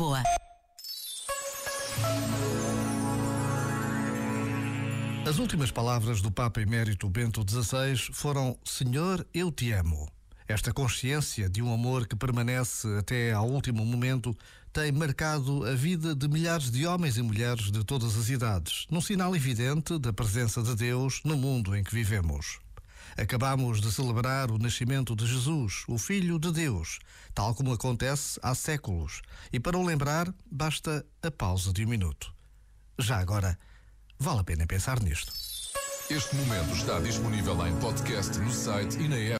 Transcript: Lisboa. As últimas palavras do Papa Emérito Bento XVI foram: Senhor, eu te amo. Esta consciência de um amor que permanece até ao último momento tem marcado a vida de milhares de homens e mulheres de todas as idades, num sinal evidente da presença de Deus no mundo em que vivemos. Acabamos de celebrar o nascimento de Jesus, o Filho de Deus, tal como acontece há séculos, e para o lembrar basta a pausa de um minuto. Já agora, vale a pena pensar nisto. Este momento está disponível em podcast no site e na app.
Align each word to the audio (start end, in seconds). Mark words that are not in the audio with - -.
Lisboa. 0.00 0.22
As 5.28 5.38
últimas 5.38 5.70
palavras 5.70 6.22
do 6.22 6.30
Papa 6.30 6.62
Emérito 6.62 7.06
Bento 7.10 7.44
XVI 7.46 7.96
foram: 8.14 8.56
Senhor, 8.64 9.26
eu 9.34 9.52
te 9.52 9.72
amo. 9.72 10.08
Esta 10.48 10.72
consciência 10.72 11.50
de 11.50 11.60
um 11.62 11.72
amor 11.72 12.08
que 12.08 12.16
permanece 12.16 12.88
até 12.98 13.32
ao 13.32 13.46
último 13.46 13.84
momento 13.84 14.34
tem 14.72 14.90
marcado 14.90 15.64
a 15.66 15.74
vida 15.74 16.14
de 16.14 16.26
milhares 16.28 16.70
de 16.70 16.86
homens 16.86 17.18
e 17.18 17.22
mulheres 17.22 17.70
de 17.70 17.84
todas 17.84 18.16
as 18.16 18.30
idades, 18.30 18.86
num 18.90 19.02
sinal 19.02 19.36
evidente 19.36 19.98
da 19.98 20.12
presença 20.14 20.62
de 20.62 20.74
Deus 20.74 21.20
no 21.24 21.36
mundo 21.36 21.76
em 21.76 21.84
que 21.84 21.94
vivemos. 21.94 22.58
Acabamos 23.16 23.80
de 23.80 23.90
celebrar 23.92 24.50
o 24.50 24.58
nascimento 24.58 25.14
de 25.14 25.26
Jesus, 25.26 25.84
o 25.88 25.98
Filho 25.98 26.38
de 26.38 26.52
Deus, 26.52 26.98
tal 27.34 27.54
como 27.54 27.72
acontece 27.72 28.38
há 28.42 28.54
séculos, 28.54 29.22
e 29.52 29.60
para 29.60 29.78
o 29.78 29.84
lembrar 29.84 30.32
basta 30.50 31.04
a 31.22 31.30
pausa 31.30 31.72
de 31.72 31.84
um 31.84 31.88
minuto. 31.88 32.32
Já 32.98 33.18
agora, 33.18 33.58
vale 34.18 34.40
a 34.40 34.44
pena 34.44 34.66
pensar 34.66 35.00
nisto. 35.00 35.32
Este 36.10 36.34
momento 36.34 36.74
está 36.74 36.98
disponível 36.98 37.66
em 37.66 37.76
podcast 37.76 38.36
no 38.38 38.52
site 38.52 38.98
e 38.98 39.08
na 39.08 39.16
app. 39.16 39.38